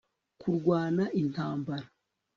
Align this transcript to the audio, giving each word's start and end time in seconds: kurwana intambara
kurwana 0.41 1.03
intambara 1.21 1.85